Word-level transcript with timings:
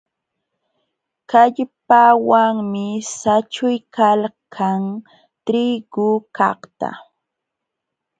Kallpawanmi 1.29 2.85
saćhuykalkan 3.19 4.83
trigukaqta. 5.45 6.89